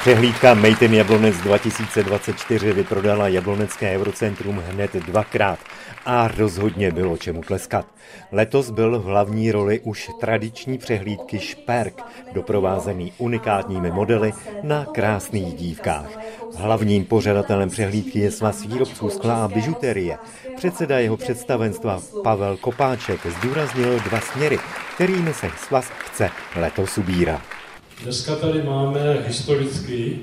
Přehlídka 0.00 0.54
Made 0.54 0.86
in 0.86 0.94
Jablonec 0.94 1.36
2024 1.36 2.72
vyprodala 2.72 3.28
Jablonecké 3.28 3.96
Eurocentrum 3.96 4.62
hned 4.70 4.92
dvakrát 4.92 5.58
a 6.06 6.28
rozhodně 6.28 6.92
bylo 6.92 7.16
čemu 7.16 7.42
tleskat. 7.42 7.86
Letos 8.32 8.70
byl 8.70 9.00
v 9.00 9.04
hlavní 9.04 9.52
roli 9.52 9.80
už 9.80 10.10
tradiční 10.20 10.78
přehlídky 10.78 11.38
Šperk, 11.40 12.02
doprovázený 12.32 13.12
unikátními 13.18 13.90
modely 13.90 14.32
na 14.62 14.84
krásných 14.84 15.54
dívkách. 15.54 16.10
Hlavním 16.56 17.04
pořadatelem 17.04 17.68
přehlídky 17.70 18.18
je 18.18 18.30
svaz 18.30 18.62
výrobců 18.62 19.10
skla 19.10 19.44
a 19.44 19.48
bižuterie. 19.48 20.18
Předseda 20.56 20.98
jeho 20.98 21.16
představenstva 21.16 22.00
Pavel 22.24 22.56
Kopáček 22.56 23.20
zdůraznil 23.26 24.00
dva 24.00 24.20
směry, 24.20 24.58
kterými 24.94 25.34
se 25.34 25.50
svaz 25.56 25.84
chce 25.84 26.30
letos 26.56 26.98
ubírat. 26.98 27.59
Dneska 28.02 28.36
tady 28.36 28.62
máme 28.62 29.24
historicky 29.26 30.18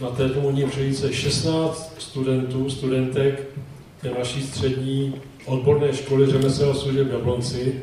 na 0.00 0.08
této 0.08 0.40
modní 0.40 0.64
přehlídce 0.64 1.12
16 1.12 1.94
studentů, 1.98 2.70
studentek 2.70 3.48
té 4.00 4.10
naší 4.18 4.42
střední 4.42 5.14
odborné 5.46 5.92
školy 5.92 6.26
řemeslného 6.26 6.74
služeb 6.74 7.08
v 7.08 7.12
Jablonci 7.12 7.80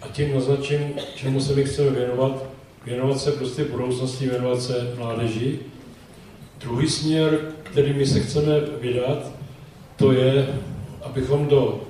a 0.00 0.08
tím 0.08 0.34
naznačím, 0.34 0.80
čemu 1.16 1.40
se 1.40 1.54
my 1.54 1.64
chceme 1.64 1.90
věnovat, 1.90 2.44
věnovat 2.86 3.18
se 3.18 3.32
prostě 3.32 3.64
budoucnosti, 3.64 4.26
věnovat 4.26 4.62
se 4.62 4.94
mládeži. 4.98 5.58
Druhý 6.60 6.88
směr, 6.88 7.40
který 7.62 7.92
my 7.92 8.06
se 8.06 8.20
chceme 8.20 8.60
vydat, 8.80 9.32
to 9.96 10.12
je, 10.12 10.60
abychom 11.02 11.46
do 11.46 11.80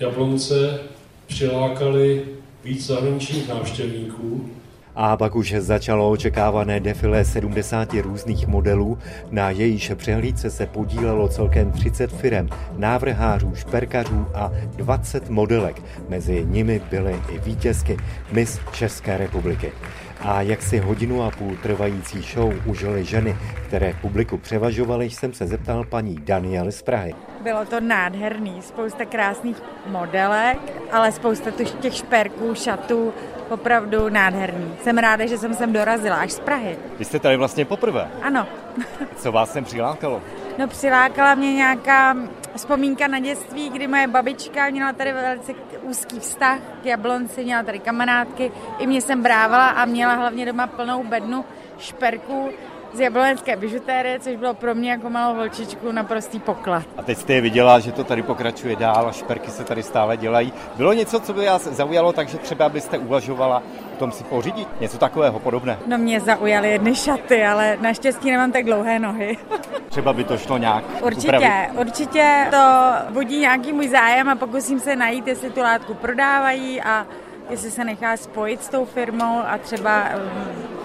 Jablonce 0.00 0.80
přilákali 1.26 2.24
víc 2.64 2.86
zahraničních 2.86 3.48
návštěvníků, 3.48 4.50
a 4.96 5.16
pak 5.16 5.36
už 5.36 5.54
začalo 5.58 6.10
očekávané 6.10 6.80
defilé 6.80 7.24
70 7.24 7.94
různých 7.94 8.46
modelů, 8.46 8.98
na 9.30 9.50
jejíž 9.50 9.92
přehlídce 9.94 10.50
se 10.50 10.66
podílelo 10.66 11.28
celkem 11.28 11.72
30 11.72 12.12
firem, 12.12 12.48
návrhářů, 12.76 13.54
šperkařů 13.54 14.26
a 14.34 14.52
20 14.76 15.30
modelek. 15.30 15.82
Mezi 16.08 16.44
nimi 16.44 16.80
byly 16.90 17.20
i 17.32 17.38
vítězky 17.38 17.96
Miss 18.32 18.60
České 18.72 19.16
republiky. 19.16 19.72
A 20.20 20.42
jak 20.42 20.62
si 20.62 20.78
hodinu 20.78 21.22
a 21.22 21.30
půl 21.30 21.56
trvající 21.62 22.20
show 22.20 22.54
užily 22.66 23.04
ženy, 23.04 23.36
které 23.66 23.94
publiku 24.00 24.38
převažovaly, 24.38 25.10
jsem 25.10 25.32
se 25.32 25.46
zeptal 25.46 25.84
paní 25.84 26.16
Daniely 26.24 26.72
z 26.72 26.82
Prahy. 26.82 27.14
Bylo 27.42 27.64
to 27.64 27.80
nádherný, 27.80 28.62
spousta 28.62 29.04
krásných 29.04 29.62
modelek, 29.86 30.58
ale 30.92 31.12
spousta 31.12 31.50
těch 31.80 31.94
šperků, 31.94 32.54
šatů, 32.54 33.12
opravdu 33.50 34.08
nádherný. 34.08 34.74
Jsem 34.82 34.98
ráda, 34.98 35.26
že 35.26 35.38
jsem 35.38 35.54
sem 35.54 35.72
dorazila 35.72 36.16
až 36.16 36.32
z 36.32 36.40
Prahy. 36.40 36.78
Vy 36.98 37.04
jste 37.04 37.18
tady 37.18 37.36
vlastně 37.36 37.64
poprvé? 37.64 38.10
Ano. 38.22 38.46
Co 39.16 39.32
vás 39.32 39.52
sem 39.52 39.64
přilákalo? 39.64 40.22
No 40.58 40.68
přilákala 40.68 41.34
mě 41.34 41.52
nějaká 41.52 42.16
vzpomínka 42.56 43.08
na 43.08 43.18
dětství, 43.18 43.70
kdy 43.70 43.86
moje 43.86 44.06
babička 44.06 44.70
měla 44.70 44.92
tady 44.92 45.12
velice 45.12 45.52
úzký 45.82 46.20
vztah 46.20 46.58
k 46.82 46.86
Jablonci, 46.86 47.44
měla 47.44 47.62
tady 47.62 47.78
kamarádky, 47.78 48.52
i 48.78 48.86
mě 48.86 49.00
jsem 49.00 49.22
brávala 49.22 49.68
a 49.68 49.84
měla 49.84 50.14
hlavně 50.14 50.46
doma 50.46 50.66
plnou 50.66 51.04
bednu 51.04 51.44
šperků 51.78 52.50
z 52.94 53.00
jablonecké 53.00 53.56
bižutérie, 53.56 54.20
což 54.20 54.36
bylo 54.36 54.54
pro 54.54 54.74
mě 54.74 54.90
jako 54.90 55.10
malou 55.10 55.34
holčičku 55.36 55.92
naprostý 55.92 56.38
poklad. 56.40 56.82
A 56.96 57.02
teď 57.02 57.18
jste 57.18 57.32
je 57.32 57.40
viděla, 57.40 57.78
že 57.78 57.92
to 57.92 58.04
tady 58.04 58.22
pokračuje 58.22 58.76
dál 58.76 59.08
a 59.08 59.12
šperky 59.12 59.50
se 59.50 59.64
tady 59.64 59.82
stále 59.82 60.16
dělají. 60.16 60.52
Bylo 60.76 60.92
něco, 60.92 61.20
co 61.20 61.32
by 61.32 61.46
vás 61.46 61.62
zaujalo, 61.64 62.12
takže 62.12 62.38
třeba 62.38 62.68
byste 62.68 62.98
uvažovala 62.98 63.62
o 63.92 63.96
tom 63.98 64.12
si 64.12 64.24
pořídit? 64.24 64.68
Něco 64.80 64.98
takového 64.98 65.38
podobné? 65.38 65.78
No 65.86 65.98
mě 65.98 66.20
zaujaly 66.20 66.70
jedny 66.70 66.94
šaty, 66.94 67.44
ale 67.44 67.78
naštěstí 67.80 68.30
nemám 68.30 68.52
tak 68.52 68.64
dlouhé 68.64 68.98
nohy. 68.98 69.36
třeba 69.88 70.12
by 70.12 70.24
to 70.24 70.38
šlo 70.38 70.58
nějak 70.58 70.84
Určitě, 71.02 71.26
upravit. 71.26 71.70
určitě 71.80 72.46
to 72.50 72.92
budí 73.12 73.40
nějaký 73.40 73.72
můj 73.72 73.88
zájem 73.88 74.28
a 74.28 74.34
pokusím 74.36 74.80
se 74.80 74.96
najít, 74.96 75.26
jestli 75.26 75.50
tu 75.50 75.60
látku 75.60 75.94
prodávají 75.94 76.82
a 76.82 77.06
jestli 77.50 77.70
se 77.70 77.84
nechá 77.84 78.16
spojit 78.16 78.62
s 78.62 78.68
tou 78.68 78.84
firmou 78.84 79.42
a 79.46 79.58
třeba 79.58 80.04
um, 80.04 80.20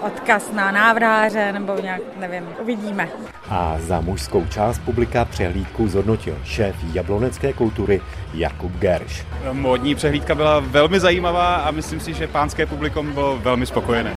odkaz 0.02 0.52
na 0.52 0.70
návrháře 0.70 1.52
nebo 1.52 1.76
nějak, 1.82 2.00
nevím, 2.16 2.48
uvidíme. 2.62 3.08
A 3.48 3.76
za 3.78 4.00
mužskou 4.00 4.46
část 4.46 4.78
publika 4.78 5.24
přehlídku 5.24 5.88
zhodnotil 5.88 6.38
šéf 6.44 6.76
jablonecké 6.92 7.52
kultury 7.52 8.00
Jakub 8.34 8.72
Gerš. 8.72 9.26
Módní 9.52 9.94
přehlídka 9.94 10.34
byla 10.34 10.60
velmi 10.60 11.00
zajímavá 11.00 11.54
a 11.54 11.70
myslím 11.70 12.00
si, 12.00 12.14
že 12.14 12.26
pánské 12.26 12.66
publikum 12.66 13.12
bylo 13.12 13.38
velmi 13.38 13.66
spokojené. 13.66 14.08